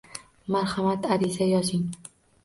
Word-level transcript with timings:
Marhamat, 0.53 1.03
ariza 1.15 1.45
yozing. 1.51 1.85